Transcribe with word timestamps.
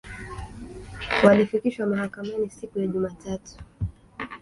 walifikishwa 1.23 1.85
mahakamani 1.87 2.49
siku 2.49 2.79
ya 2.79 2.87
Jumatatu 2.87 3.57